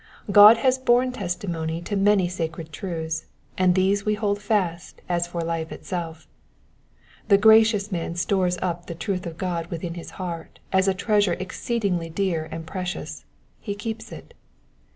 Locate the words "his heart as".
9.95-10.87